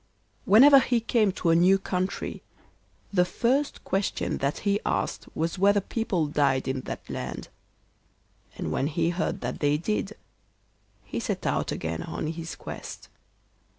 Whenever 0.45 0.79
he 0.79 0.99
came 0.99 1.31
to 1.31 1.51
a 1.51 1.55
new 1.55 1.77
country 1.77 2.41
the 3.13 3.23
first 3.23 3.83
question 3.83 4.39
that 4.39 4.61
he 4.65 4.79
asked 4.83 5.29
was 5.35 5.59
whether 5.59 5.79
people 5.79 6.25
died 6.25 6.67
in 6.67 6.79
that 6.81 7.07
land, 7.07 7.49
and 8.57 8.71
when 8.71 8.87
he 8.87 9.11
heard 9.11 9.41
that 9.41 9.59
they 9.59 9.77
did, 9.77 10.17
he 11.03 11.19
set 11.19 11.45
out 11.45 11.71
again 11.71 12.01
on 12.01 12.25
his 12.25 12.55
quest. 12.55 13.09